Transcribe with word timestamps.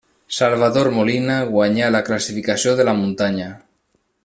Salvador 0.35 0.89
Molina 0.99 1.35
guanyà 1.51 1.91
la 1.97 2.03
classificació 2.09 2.75
de 2.81 2.89
la 2.91 2.97
muntanya. 3.03 3.53